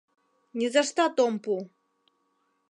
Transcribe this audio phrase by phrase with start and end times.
[0.57, 1.53] —Низаштат ом пу!